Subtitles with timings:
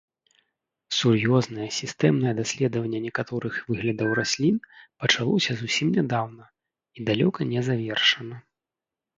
[0.99, 4.55] Сур'ёзнае, сістэмнае даследаванне некаторых выглядаў раслін
[5.01, 6.45] пачалося зусім нядаўна
[6.97, 8.35] і далёка не завершана.